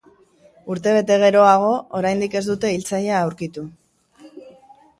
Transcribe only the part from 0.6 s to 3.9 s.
Urtebete geroago, oraindik ez dute hiltzailea aurkitu.